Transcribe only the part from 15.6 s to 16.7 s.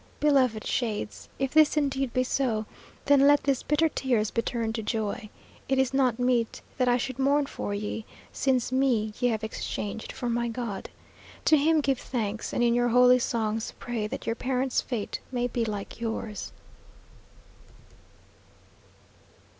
like yours."